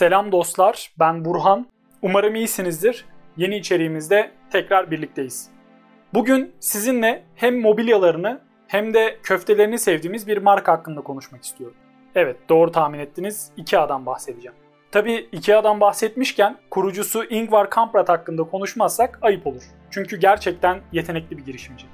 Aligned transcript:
Selam 0.00 0.32
dostlar, 0.32 0.92
ben 0.98 1.24
Burhan. 1.24 1.66
Umarım 2.02 2.34
iyisinizdir. 2.34 3.04
Yeni 3.36 3.56
içeriğimizde 3.56 4.30
tekrar 4.52 4.90
birlikteyiz. 4.90 5.50
Bugün 6.14 6.52
sizinle 6.60 7.22
hem 7.34 7.60
mobilyalarını 7.60 8.40
hem 8.68 8.94
de 8.94 9.18
köftelerini 9.22 9.78
sevdiğimiz 9.78 10.26
bir 10.26 10.38
marka 10.38 10.72
hakkında 10.72 11.00
konuşmak 11.00 11.44
istiyorum. 11.44 11.76
Evet, 12.14 12.36
doğru 12.48 12.72
tahmin 12.72 12.98
ettiniz. 12.98 13.50
Ikea'dan 13.56 14.06
bahsedeceğim. 14.06 14.56
Tabi 14.92 15.28
Ikea'dan 15.32 15.80
bahsetmişken 15.80 16.56
kurucusu 16.70 17.24
Ingvar 17.24 17.70
Kamprad 17.70 18.08
hakkında 18.08 18.44
konuşmazsak 18.44 19.18
ayıp 19.22 19.46
olur. 19.46 19.62
Çünkü 19.90 20.16
gerçekten 20.16 20.80
yetenekli 20.92 21.38
bir 21.38 21.44
girişimci. 21.44 21.86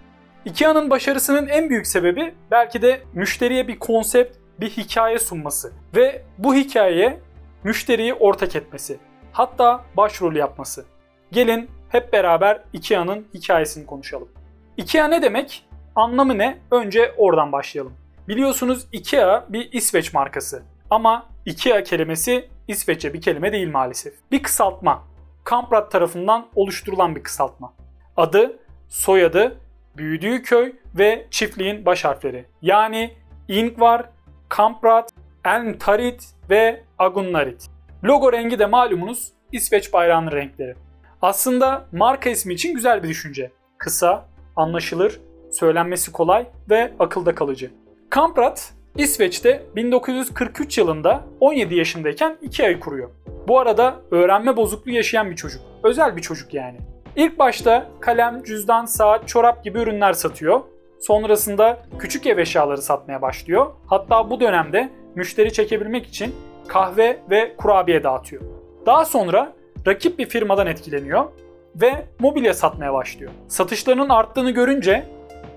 Ikea'nın 0.44 0.90
başarısının 0.90 1.46
en 1.46 1.70
büyük 1.70 1.86
sebebi 1.86 2.34
belki 2.50 2.82
de 2.82 3.00
müşteriye 3.14 3.68
bir 3.68 3.78
konsept, 3.78 4.36
bir 4.60 4.70
hikaye 4.70 5.18
sunması 5.18 5.72
ve 5.96 6.22
bu 6.38 6.54
hikayeye 6.54 7.25
müşteriyi 7.64 8.14
ortak 8.14 8.56
etmesi. 8.56 8.98
Hatta 9.32 9.84
başrol 9.96 10.34
yapması. 10.34 10.84
Gelin 11.32 11.70
hep 11.88 12.12
beraber 12.12 12.62
Ikea'nın 12.72 13.26
hikayesini 13.34 13.86
konuşalım. 13.86 14.28
Ikea 14.76 15.08
ne 15.08 15.22
demek? 15.22 15.68
Anlamı 15.94 16.38
ne? 16.38 16.58
Önce 16.70 17.14
oradan 17.16 17.52
başlayalım. 17.52 17.92
Biliyorsunuz 18.28 18.86
Ikea 18.92 19.46
bir 19.48 19.72
İsveç 19.72 20.14
markası. 20.14 20.62
Ama 20.90 21.26
Ikea 21.46 21.82
kelimesi 21.82 22.48
İsveççe 22.68 23.14
bir 23.14 23.20
kelime 23.20 23.52
değil 23.52 23.70
maalesef. 23.70 24.14
Bir 24.32 24.42
kısaltma. 24.42 25.04
Kamprad 25.44 25.90
tarafından 25.90 26.46
oluşturulan 26.54 27.16
bir 27.16 27.22
kısaltma. 27.22 27.72
Adı, 28.16 28.58
soyadı, 28.88 29.58
büyüdüğü 29.96 30.42
köy 30.42 30.72
ve 30.94 31.26
çiftliğin 31.30 31.86
baş 31.86 32.04
harfleri. 32.04 32.44
Yani 32.62 33.14
Ingvar, 33.48 34.10
Kamprad, 34.48 35.08
Elmtarit 35.46 36.28
ve 36.50 36.82
Agunnarit. 36.98 37.66
Logo 38.04 38.32
rengi 38.32 38.58
de 38.58 38.66
malumunuz 38.66 39.32
İsveç 39.52 39.92
bayrağının 39.92 40.32
renkleri. 40.32 40.74
Aslında 41.22 41.86
marka 41.92 42.30
ismi 42.30 42.54
için 42.54 42.74
güzel 42.74 43.02
bir 43.02 43.08
düşünce. 43.08 43.50
Kısa, 43.78 44.28
anlaşılır, 44.56 45.20
söylenmesi 45.50 46.12
kolay 46.12 46.46
ve 46.70 46.92
akılda 46.98 47.34
kalıcı. 47.34 47.70
Kamprad 48.10 48.58
İsveç'te 48.96 49.62
1943 49.76 50.78
yılında 50.78 51.24
17 51.40 51.74
yaşındayken 51.74 52.36
2 52.42 52.64
ay 52.64 52.80
kuruyor. 52.80 53.10
Bu 53.48 53.58
arada 53.58 53.96
öğrenme 54.10 54.56
bozukluğu 54.56 54.90
yaşayan 54.90 55.30
bir 55.30 55.36
çocuk. 55.36 55.62
Özel 55.82 56.16
bir 56.16 56.22
çocuk 56.22 56.54
yani. 56.54 56.78
İlk 57.16 57.38
başta 57.38 57.86
kalem, 58.00 58.42
cüzdan, 58.42 58.84
saat, 58.84 59.28
çorap 59.28 59.64
gibi 59.64 59.78
ürünler 59.78 60.12
satıyor. 60.12 60.60
Sonrasında 61.00 61.78
küçük 61.98 62.26
ev 62.26 62.38
eşyaları 62.38 62.82
satmaya 62.82 63.22
başlıyor. 63.22 63.66
Hatta 63.86 64.30
bu 64.30 64.40
dönemde 64.40 64.90
müşteri 65.16 65.52
çekebilmek 65.52 66.06
için 66.06 66.34
kahve 66.68 67.18
ve 67.30 67.56
kurabiye 67.56 68.04
dağıtıyor. 68.04 68.42
Daha 68.86 69.04
sonra 69.04 69.52
rakip 69.86 70.18
bir 70.18 70.28
firmadan 70.28 70.66
etkileniyor 70.66 71.24
ve 71.74 72.06
mobilya 72.18 72.54
satmaya 72.54 72.92
başlıyor. 72.92 73.32
Satışlarının 73.48 74.08
arttığını 74.08 74.50
görünce 74.50 75.04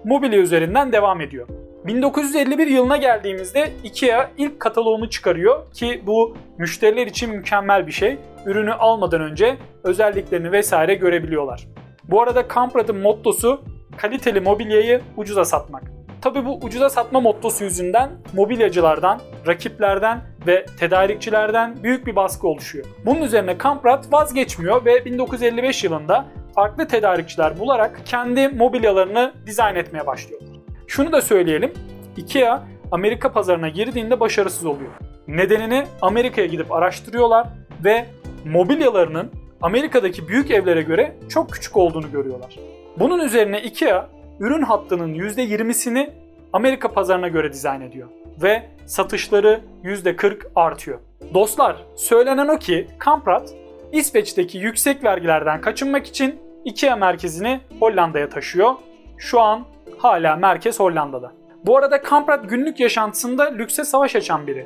mobilya 0.03 0.39
üzerinden 0.39 0.91
devam 0.91 1.21
ediyor. 1.21 1.47
1951 1.85 2.67
yılına 2.67 2.97
geldiğimizde 2.97 3.71
IKEA 3.83 4.31
ilk 4.37 4.59
kataloğunu 4.59 5.09
çıkarıyor 5.09 5.71
ki 5.71 6.01
bu 6.05 6.37
müşteriler 6.57 7.07
için 7.07 7.29
mükemmel 7.29 7.87
bir 7.87 7.91
şey. 7.91 8.17
Ürünü 8.45 8.73
almadan 8.73 9.21
önce 9.21 9.57
özelliklerini 9.83 10.51
vesaire 10.51 10.95
görebiliyorlar. 10.95 11.67
Bu 12.03 12.21
arada 12.21 12.47
Kamprad'ın 12.47 12.97
mottosu 12.97 13.61
kaliteli 13.97 14.41
mobilyayı 14.41 15.01
ucuza 15.17 15.45
satmak. 15.45 15.98
Tabi 16.21 16.45
bu 16.45 16.59
ucuza 16.61 16.89
satma 16.89 17.19
mottosu 17.19 17.63
yüzünden 17.63 18.09
mobilyacılardan, 18.33 19.21
rakiplerden 19.47 20.21
ve 20.47 20.65
tedarikçilerden 20.79 21.83
büyük 21.83 22.07
bir 22.07 22.15
baskı 22.15 22.47
oluşuyor. 22.47 22.85
Bunun 23.05 23.21
üzerine 23.21 23.57
Kamprad 23.57 24.11
vazgeçmiyor 24.11 24.85
ve 24.85 25.05
1955 25.05 25.83
yılında 25.83 26.25
farklı 26.55 26.87
tedarikçiler 26.87 27.59
bularak 27.59 28.01
kendi 28.05 28.47
mobilyalarını 28.47 29.33
dizayn 29.45 29.75
etmeye 29.75 30.07
başlıyor. 30.07 30.41
Şunu 30.87 31.11
da 31.11 31.21
söyleyelim, 31.21 31.73
IKEA 32.17 32.63
Amerika 32.91 33.31
pazarına 33.31 33.69
girdiğinde 33.69 34.19
başarısız 34.19 34.65
oluyor. 34.65 34.91
Nedenini 35.27 35.85
Amerika'ya 36.01 36.47
gidip 36.47 36.71
araştırıyorlar 36.71 37.47
ve 37.83 38.05
mobilyalarının 38.45 39.31
Amerika'daki 39.61 40.27
büyük 40.27 40.51
evlere 40.51 40.81
göre 40.81 41.15
çok 41.29 41.51
küçük 41.51 41.77
olduğunu 41.77 42.11
görüyorlar. 42.11 42.55
Bunun 42.99 43.19
üzerine 43.19 43.61
IKEA 43.61 44.18
ürün 44.39 44.61
hattının 44.61 45.13
%20'sini 45.13 46.09
Amerika 46.53 46.91
pazarına 46.91 47.27
göre 47.27 47.53
dizayn 47.53 47.81
ediyor 47.81 48.09
ve 48.41 48.69
satışları 48.85 49.61
%40 49.83 50.51
artıyor. 50.55 50.99
Dostlar, 51.33 51.85
söylenen 51.95 52.47
o 52.47 52.57
ki 52.57 52.87
Kamprad 52.99 53.47
İsveç'teki 53.91 54.57
yüksek 54.57 55.03
vergilerden 55.03 55.61
kaçınmak 55.61 56.07
için 56.07 56.35
IKEA 56.65 56.95
merkezini 56.95 57.59
Hollanda'ya 57.79 58.29
taşıyor. 58.29 58.73
Şu 59.17 59.41
an 59.41 59.65
hala 59.97 60.35
merkez 60.35 60.79
Hollanda'da. 60.79 61.31
Bu 61.65 61.77
arada 61.77 62.01
Kamprad 62.01 62.45
günlük 62.45 62.79
yaşantısında 62.79 63.43
lükse 63.43 63.83
savaş 63.83 64.15
açan 64.15 64.47
biri. 64.47 64.65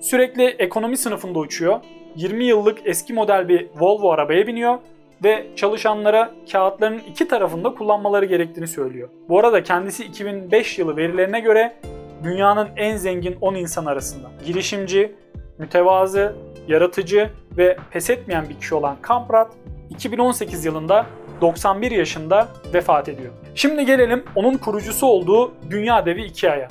Sürekli 0.00 0.44
ekonomi 0.44 0.96
sınıfında 0.96 1.38
uçuyor. 1.38 1.80
20 2.16 2.44
yıllık 2.44 2.78
eski 2.84 3.12
model 3.12 3.48
bir 3.48 3.68
Volvo 3.80 4.10
arabaya 4.10 4.46
biniyor 4.46 4.78
ve 5.24 5.46
çalışanlara 5.56 6.30
kağıtların 6.52 6.98
iki 6.98 7.28
tarafında 7.28 7.74
kullanmaları 7.74 8.24
gerektiğini 8.24 8.66
söylüyor. 8.68 9.08
Bu 9.28 9.38
arada 9.38 9.62
kendisi 9.62 10.04
2005 10.04 10.78
yılı 10.78 10.96
verilerine 10.96 11.40
göre 11.40 11.76
dünyanın 12.24 12.68
en 12.76 12.96
zengin 12.96 13.36
10 13.40 13.54
insan 13.54 13.86
arasında. 13.86 14.30
Girişimci, 14.46 15.14
mütevazı, 15.58 16.36
yaratıcı 16.68 17.30
ve 17.56 17.76
pes 17.90 18.10
etmeyen 18.10 18.48
bir 18.48 18.54
kişi 18.54 18.74
olan 18.74 18.96
Kamprad 19.02 19.52
2018 19.90 20.64
yılında 20.64 21.06
91 21.40 21.90
yaşında 21.90 22.48
vefat 22.74 23.08
ediyor. 23.08 23.32
Şimdi 23.54 23.86
gelelim 23.86 24.24
onun 24.34 24.56
kurucusu 24.56 25.06
olduğu 25.06 25.52
dünya 25.70 26.06
devi 26.06 26.22
Ikea'ya. 26.24 26.68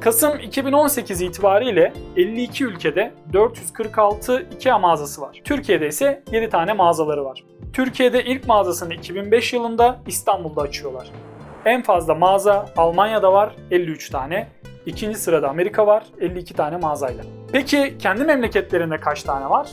Kasım 0.00 0.38
2018 0.38 1.22
itibariyle 1.22 1.92
52 2.16 2.64
ülkede 2.64 3.12
446 3.32 4.46
Ikea 4.54 4.78
mağazası 4.78 5.20
var. 5.20 5.40
Türkiye'de 5.44 5.88
ise 5.88 6.22
7 6.32 6.50
tane 6.50 6.72
mağazaları 6.72 7.24
var. 7.24 7.44
Türkiye'de 7.72 8.24
ilk 8.24 8.46
mağazasını 8.46 8.94
2005 8.94 9.52
yılında 9.52 10.00
İstanbul'da 10.06 10.62
açıyorlar. 10.62 11.10
En 11.64 11.82
fazla 11.82 12.14
mağaza 12.14 12.66
Almanya'da 12.76 13.32
var 13.32 13.52
53 13.70 14.10
tane. 14.10 14.48
İkinci 14.86 15.18
sırada 15.18 15.48
Amerika 15.48 15.86
var 15.86 16.04
52 16.20 16.54
tane 16.54 16.76
mağazayla. 16.76 17.24
Peki 17.52 17.98
kendi 17.98 18.24
memleketlerinde 18.24 18.96
kaç 18.96 19.22
tane 19.22 19.50
var? 19.50 19.68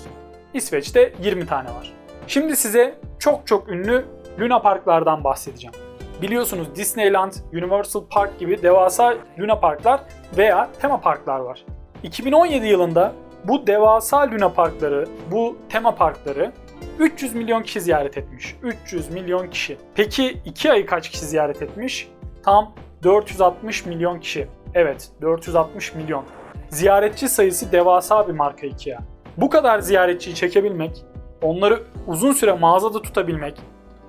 İsveç'te 0.53 1.13
20 1.23 1.45
tane 1.47 1.69
var. 1.69 1.93
Şimdi 2.27 2.55
size 2.55 2.95
çok 3.19 3.47
çok 3.47 3.69
ünlü 3.69 4.05
Luna 4.39 4.59
Parklardan 4.59 5.23
bahsedeceğim. 5.23 5.75
Biliyorsunuz 6.21 6.75
Disneyland, 6.75 7.33
Universal 7.53 8.03
Park 8.09 8.39
gibi 8.39 8.61
devasa 8.61 9.13
Luna 9.39 9.59
Parklar 9.59 9.99
veya 10.37 10.69
tema 10.81 11.01
parklar 11.01 11.39
var. 11.39 11.65
2017 12.03 12.67
yılında 12.67 13.13
bu 13.43 13.67
devasa 13.67 14.31
Luna 14.31 14.49
Parkları, 14.49 15.05
bu 15.31 15.57
tema 15.69 15.95
parkları 15.95 16.51
300 16.99 17.35
milyon 17.35 17.63
kişi 17.63 17.81
ziyaret 17.81 18.17
etmiş. 18.17 18.55
300 18.63 19.09
milyon 19.09 19.49
kişi. 19.49 19.77
Peki 19.95 20.37
2 20.45 20.71
ayı 20.71 20.85
kaç 20.85 21.09
kişi 21.09 21.25
ziyaret 21.25 21.61
etmiş? 21.61 22.09
Tam 22.43 22.73
460 23.03 23.85
milyon 23.85 24.19
kişi. 24.19 24.47
Evet 24.73 25.09
460 25.21 25.95
milyon. 25.95 26.23
Ziyaretçi 26.69 27.29
sayısı 27.29 27.71
devasa 27.71 28.27
bir 28.27 28.33
marka 28.33 28.67
IKEA. 28.67 28.99
Bu 29.37 29.49
kadar 29.49 29.79
ziyaretçiyi 29.79 30.35
çekebilmek, 30.35 31.05
onları 31.41 31.83
uzun 32.07 32.31
süre 32.31 32.53
mağazada 32.53 33.01
tutabilmek 33.01 33.61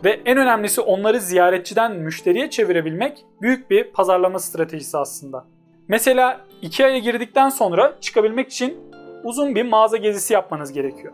ve 0.05 0.21
en 0.25 0.39
önemlisi 0.39 0.81
onları 0.81 1.21
ziyaretçiden 1.21 1.97
müşteriye 1.97 2.51
çevirebilmek 2.51 3.25
büyük 3.43 3.71
bir 3.71 3.85
pazarlama 3.93 4.39
stratejisi 4.39 4.99
aslında. 4.99 5.45
Mesela 5.89 6.41
IKEA'ya 6.63 6.99
girdikten 6.99 7.49
sonra 7.49 7.97
çıkabilmek 8.01 8.49
için 8.49 8.79
uzun 9.25 9.55
bir 9.55 9.63
mağaza 9.63 9.97
gezisi 9.97 10.35
yapmanız 10.35 10.73
gerekiyor. 10.73 11.13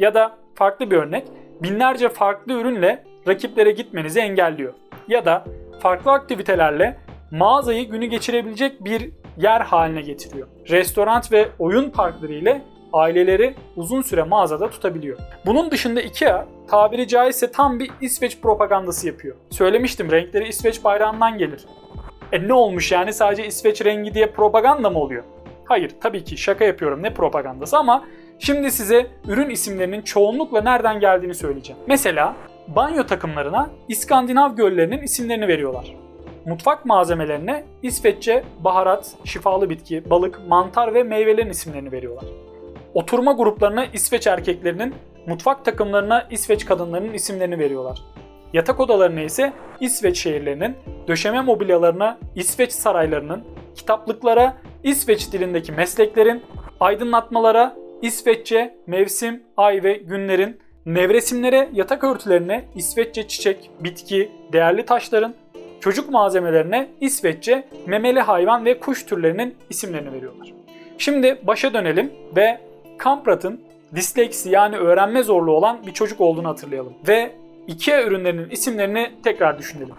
Ya 0.00 0.14
da 0.14 0.36
farklı 0.54 0.90
bir 0.90 0.96
örnek, 0.96 1.24
binlerce 1.62 2.08
farklı 2.08 2.52
ürünle 2.52 3.04
rakiplere 3.28 3.70
gitmenizi 3.70 4.20
engelliyor. 4.20 4.74
Ya 5.08 5.24
da 5.24 5.44
farklı 5.80 6.12
aktivitelerle 6.12 6.98
mağazayı 7.30 7.90
günü 7.90 8.06
geçirebilecek 8.06 8.84
bir 8.84 9.10
yer 9.36 9.60
haline 9.60 10.00
getiriyor. 10.00 10.48
Restoran 10.70 11.22
ve 11.32 11.48
oyun 11.58 11.90
parkları 11.90 12.32
ile 12.32 12.62
aileleri 12.92 13.54
uzun 13.76 14.02
süre 14.02 14.22
mağazada 14.22 14.70
tutabiliyor. 14.70 15.18
Bunun 15.46 15.70
dışında 15.70 16.00
IKEA 16.00 16.46
tabiri 16.68 17.08
caizse 17.08 17.52
tam 17.52 17.78
bir 17.78 17.90
İsveç 18.00 18.40
propagandası 18.40 19.06
yapıyor. 19.06 19.36
Söylemiştim 19.50 20.10
renkleri 20.10 20.48
İsveç 20.48 20.84
bayrağından 20.84 21.38
gelir. 21.38 21.66
E 22.32 22.48
ne 22.48 22.52
olmuş 22.52 22.92
yani 22.92 23.12
sadece 23.12 23.46
İsveç 23.46 23.84
rengi 23.84 24.14
diye 24.14 24.26
propaganda 24.26 24.90
mı 24.90 24.98
oluyor? 24.98 25.24
Hayır 25.64 25.90
tabii 26.00 26.24
ki 26.24 26.36
şaka 26.36 26.64
yapıyorum 26.64 27.02
ne 27.02 27.14
propagandası 27.14 27.78
ama 27.78 28.04
şimdi 28.40 28.70
size 28.70 29.06
ürün 29.28 29.50
isimlerinin 29.50 30.02
çoğunlukla 30.02 30.60
nereden 30.62 31.00
geldiğini 31.00 31.34
söyleyeceğim. 31.34 31.82
Mesela 31.86 32.36
banyo 32.68 33.06
takımlarına 33.06 33.70
İskandinav 33.88 34.56
göllerinin 34.56 35.02
isimlerini 35.02 35.48
veriyorlar. 35.48 35.94
Mutfak 36.46 36.86
malzemelerine 36.86 37.64
İsveççe 37.82 38.44
baharat, 38.64 39.14
şifalı 39.24 39.70
bitki, 39.70 40.10
balık, 40.10 40.40
mantar 40.48 40.94
ve 40.94 41.02
meyvelerin 41.02 41.50
isimlerini 41.50 41.92
veriyorlar. 41.92 42.24
Oturma 42.94 43.32
gruplarına 43.32 43.84
İsveç 43.84 44.26
erkeklerinin, 44.26 44.94
mutfak 45.26 45.64
takımlarına 45.64 46.26
İsveç 46.30 46.64
kadınlarının 46.64 47.12
isimlerini 47.12 47.58
veriyorlar. 47.58 48.02
Yatak 48.52 48.80
odalarına 48.80 49.20
ise 49.20 49.52
İsveç 49.80 50.18
şehirlerinin, 50.18 50.76
döşeme 51.08 51.40
mobilyalarına 51.40 52.18
İsveç 52.34 52.72
saraylarının, 52.72 53.44
kitaplıklara 53.74 54.56
İsveç 54.82 55.32
dilindeki 55.32 55.72
mesleklerin, 55.72 56.42
aydınlatmalara 56.80 57.76
İsveççe 58.02 58.74
mevsim, 58.86 59.42
ay 59.56 59.82
ve 59.82 59.92
günlerin, 59.92 60.58
nevresimlere, 60.86 61.68
yatak 61.72 62.04
örtülerine 62.04 62.64
İsveççe 62.74 63.28
çiçek, 63.28 63.70
bitki, 63.80 64.32
değerli 64.52 64.86
taşların, 64.86 65.34
çocuk 65.80 66.10
malzemelerine 66.10 66.88
İsveççe 67.00 67.68
memeli 67.86 68.20
hayvan 68.20 68.64
ve 68.64 68.78
kuş 68.78 69.06
türlerinin 69.06 69.54
isimlerini 69.70 70.12
veriyorlar. 70.12 70.52
Şimdi 70.98 71.38
başa 71.42 71.74
dönelim 71.74 72.12
ve 72.36 72.60
Kamprat'ın 72.98 73.60
disleksi 73.94 74.50
yani 74.50 74.76
öğrenme 74.76 75.22
zorluğu 75.22 75.52
olan 75.52 75.86
bir 75.86 75.92
çocuk 75.92 76.20
olduğunu 76.20 76.48
hatırlayalım. 76.48 76.94
Ve 77.08 77.32
IKEA 77.66 78.02
ürünlerinin 78.02 78.50
isimlerini 78.50 79.10
tekrar 79.24 79.58
düşünelim. 79.58 79.94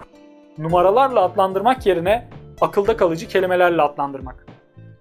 Numaralarla 0.58 1.22
adlandırmak 1.22 1.86
yerine 1.86 2.28
akılda 2.62 2.98
kalıcı 2.98 3.28
kelimelerle 3.28 3.82
adlandırmak. 3.82 4.46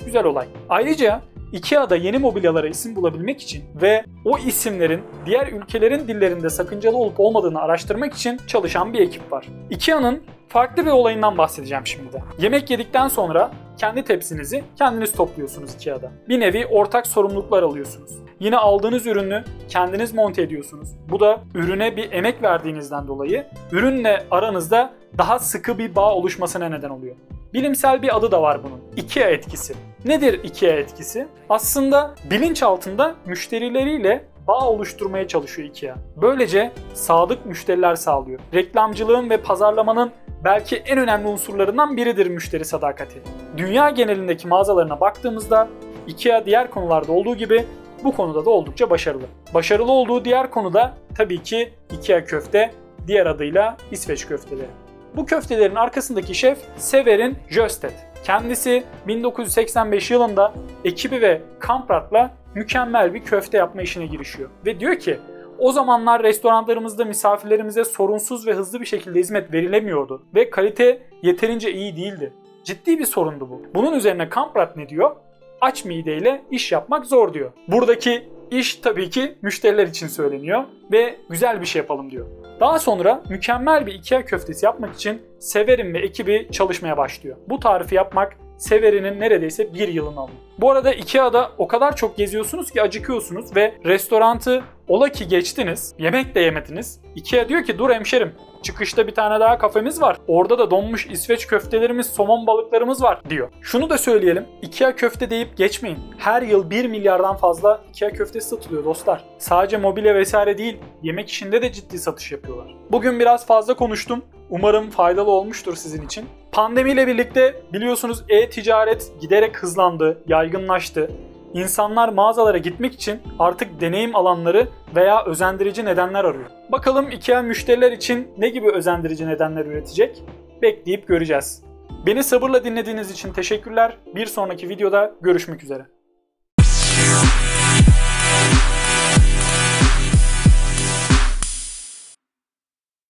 Güzel 0.05 0.25
olay. 0.25 0.47
Ayrıca 0.69 1.20
IKEA'da 1.52 1.97
yeni 1.97 2.19
mobilyalara 2.19 2.69
isim 2.69 2.97
bulabilmek 2.97 3.43
için 3.43 3.64
ve 3.82 4.05
o 4.25 4.38
isimlerin 4.38 5.00
diğer 5.26 5.47
ülkelerin 5.47 6.08
dillerinde 6.08 6.50
sakıncalı 6.50 6.97
olup 6.97 7.20
olmadığını 7.20 7.61
araştırmak 7.61 8.14
için 8.14 8.41
çalışan 8.47 8.93
bir 8.93 9.00
ekip 9.00 9.32
var. 9.32 9.47
IKEA'nın 9.70 10.23
farklı 10.49 10.87
bir 10.87 10.91
olayından 10.91 11.38
bahsedeceğim 11.38 11.87
şimdi 11.87 12.12
de. 12.12 12.23
Yemek 12.38 12.70
yedikten 12.70 13.08
sonra 13.08 13.50
kendi 13.79 14.05
tepsinizi 14.05 14.64
kendiniz 14.79 15.12
topluyorsunuz 15.12 15.75
IKEA'da. 15.75 16.12
Bir 16.29 16.41
nevi 16.41 16.67
ortak 16.67 17.06
sorumluluklar 17.06 17.62
alıyorsunuz. 17.62 18.11
Yine 18.41 18.56
aldığınız 18.56 19.06
ürünü 19.06 19.44
kendiniz 19.69 20.14
monte 20.14 20.43
ediyorsunuz. 20.43 20.88
Bu 21.11 21.20
da 21.20 21.41
ürüne 21.55 21.97
bir 21.97 22.12
emek 22.12 22.43
verdiğinizden 22.43 23.08
dolayı 23.08 23.47
ürünle 23.73 24.25
aranızda 24.31 24.93
daha 25.19 25.38
sıkı 25.38 25.79
bir 25.79 25.97
bağ 25.97 26.14
oluşmasına 26.14 26.69
neden 26.69 26.91
oluyor. 26.91 27.17
Bilimsel 27.55 28.02
bir 28.02 28.17
adı 28.17 28.31
da 28.31 28.43
var 28.43 28.61
bunun. 28.64 28.81
IKEA 28.97 29.31
etkisi. 29.31 29.75
Nedir 30.05 30.44
IKEA 30.44 30.76
etkisi? 30.76 31.26
Aslında 31.49 32.14
bilinç 32.31 32.62
altında 32.62 33.14
müşterileriyle 33.26 34.25
bağ 34.47 34.69
oluşturmaya 34.69 35.29
çalışıyor 35.29 35.69
IKEA. 35.69 35.94
Böylece 36.17 36.73
sadık 36.94 37.47
müşteriler 37.47 37.94
sağlıyor. 37.94 38.41
Reklamcılığın 38.55 39.31
ve 39.31 39.37
pazarlamanın 39.37 40.11
belki 40.44 40.76
en 40.76 40.99
önemli 40.99 41.29
unsurlarından 41.29 41.97
biridir 41.97 42.26
müşteri 42.26 42.64
sadakati. 42.64 43.23
Dünya 43.56 43.91
genelindeki 43.91 44.49
mağazalarına 44.49 45.00
baktığımızda 45.00 45.69
IKEA 46.06 46.47
diğer 46.47 46.70
konularda 46.70 47.12
olduğu 47.12 47.37
gibi 47.37 47.64
bu 48.05 48.17
konuda 48.17 48.44
da 48.44 48.50
oldukça 48.50 48.91
başarılı. 48.91 49.26
Başarılı 49.55 49.93
olduğu 49.93 50.25
diğer 50.25 50.50
konuda 50.50 50.94
tabii 51.17 51.43
ki 51.43 51.73
IKEA 51.93 52.25
köfte, 52.25 52.70
diğer 53.06 53.26
adıyla 53.26 53.76
İsveç 53.91 54.26
köfteleri. 54.26 54.70
Bu 55.17 55.26
köftelerin 55.26 55.75
arkasındaki 55.75 56.35
şef 56.35 56.58
Severin 56.76 57.38
Jöstedt. 57.49 58.10
Kendisi 58.25 58.85
1985 59.07 60.11
yılında 60.11 60.55
ekibi 60.85 61.21
ve 61.21 61.43
Kamprat'la 61.59 62.31
mükemmel 62.55 63.15
bir 63.15 63.25
köfte 63.25 63.59
yapma 63.59 63.83
işine 63.83 64.07
girişiyor. 64.07 64.51
Ve 64.67 64.81
diyor 64.81 64.97
ki 64.99 65.19
o 65.59 65.73
zamanlar 65.73 66.23
restoranlarımızda 66.23 67.05
misafirlerimize 67.05 67.85
sorunsuz 67.85 68.47
ve 68.47 68.55
hızlı 68.55 68.81
bir 68.81 68.87
şekilde 68.87 69.19
hizmet 69.19 69.53
verilemiyordu 69.53 70.23
ve 70.35 70.51
kalite 70.51 71.03
yeterince 71.23 71.73
iyi 71.73 71.97
değildi. 71.97 72.33
Ciddi 72.65 72.99
bir 72.99 73.05
sorundu 73.05 73.51
bu. 73.51 73.63
Bunun 73.75 73.93
üzerine 73.93 74.29
Kamprat 74.29 74.77
ne 74.77 74.89
diyor? 74.89 75.17
Aç 75.61 75.85
mideyle 75.85 76.43
iş 76.51 76.73
yapmak 76.73 77.07
zor 77.07 77.35
diyor. 77.35 77.53
Buradaki 77.69 78.29
iş 78.51 78.75
tabii 78.75 79.11
ki 79.11 79.35
müşteriler 79.43 79.87
için 79.87 80.07
söyleniyor 80.07 80.65
ve 80.93 81.17
güzel 81.29 81.61
bir 81.61 81.67
şey 81.67 81.81
yapalım 81.81 82.11
diyor. 82.11 82.27
Daha 82.61 82.79
sonra 82.79 83.23
mükemmel 83.29 83.87
bir 83.87 83.95
Ikea 83.95 84.25
köftesi 84.25 84.67
yapmak 84.67 84.95
için 84.95 85.23
Severin 85.39 85.95
ve 85.95 85.99
ekibi 85.99 86.49
çalışmaya 86.53 86.97
başlıyor. 86.97 87.37
Bu 87.49 87.61
tarifi 87.61 87.95
yapmak 87.95 88.37
Severin'in 88.59 89.21
neredeyse 89.21 89.75
bir 89.75 89.89
yılını 89.89 90.21
alıyor. 90.21 90.39
Bu 90.61 90.71
arada 90.71 90.93
Ikea'da 90.93 91.51
o 91.59 91.69
kadar 91.69 91.97
çok 91.97 92.17
geziyorsunuz 92.17 92.71
ki 92.71 92.83
acıkıyorsunuz 92.83 93.57
ve 93.57 93.75
restorantı 93.85 94.62
ola 94.89 95.09
ki 95.09 95.29
geçtiniz, 95.29 95.95
yemek 95.99 96.35
de 96.35 96.41
yemediniz. 96.41 97.01
Ikea 97.17 97.49
diyor 97.49 97.65
ki 97.65 97.79
dur 97.79 97.91
hemşerim 97.91 98.35
çıkışta 98.62 99.07
bir 99.07 99.15
tane 99.15 99.41
daha 99.41 99.59
kafemiz 99.59 100.01
var. 100.01 100.17
Orada 100.27 100.59
da 100.59 100.71
donmuş 100.71 101.07
İsveç 101.07 101.47
köftelerimiz, 101.47 102.07
somon 102.07 102.47
balıklarımız 102.47 103.03
var 103.03 103.21
diyor. 103.31 103.49
Şunu 103.61 103.91
da 103.91 103.99
söyleyelim. 103.99 104.47
Ikea 104.62 104.97
köfte 104.97 105.31
deyip 105.31 105.57
geçmeyin. 105.57 105.99
Her 106.19 106.43
yıl 106.43 106.71
1 106.71 106.85
milyardan 106.85 107.37
fazla 107.37 107.81
Ikea 107.89 108.11
köftesi 108.11 108.49
satılıyor 108.49 108.85
dostlar. 108.85 109.25
Sadece 109.39 109.77
mobilya 109.77 110.15
vesaire 110.15 110.59
değil, 110.59 110.79
yemek 111.03 111.29
işinde 111.29 111.62
de 111.62 111.73
ciddi 111.73 111.99
satış 111.99 112.33
yapıyorlar. 112.33 112.75
Bugün 112.91 113.21
biraz 113.21 113.47
fazla 113.47 113.75
konuştum. 113.75 114.23
Umarım 114.51 114.91
faydalı 114.91 115.31
olmuştur 115.31 115.77
sizin 115.77 116.07
için. 116.07 116.27
Pandemiyle 116.53 117.07
birlikte 117.07 117.62
biliyorsunuz 117.73 118.25
e-ticaret 118.29 119.12
giderek 119.21 119.57
hızlandı, 119.57 120.23
yaygınlaştı. 120.50 121.11
İnsanlar 121.55 122.08
mağazalara 122.08 122.58
gitmek 122.58 122.94
için 122.94 123.20
artık 123.38 123.81
deneyim 123.81 124.17
alanları 124.17 124.69
veya 124.94 125.25
özendirici 125.25 125.85
nedenler 125.85 126.25
arıyor. 126.25 126.50
Bakalım 126.73 127.11
IKEA 127.11 127.43
müşteriler 127.43 127.93
için 127.93 128.29
ne 128.38 128.49
gibi 128.49 128.70
özendirici 128.70 129.26
nedenler 129.26 129.67
üretecek? 129.67 130.23
Bekleyip 130.62 131.08
göreceğiz. 131.08 131.62
Beni 132.06 132.25
sabırla 132.25 132.64
dinlediğiniz 132.64 133.11
için 133.11 133.32
teşekkürler. 133.32 133.97
Bir 134.14 134.26
sonraki 134.26 134.69
videoda 134.69 135.14
görüşmek 135.20 135.62
üzere. 135.62 136.00